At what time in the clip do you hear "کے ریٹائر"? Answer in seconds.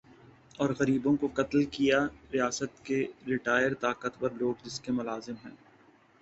2.85-3.73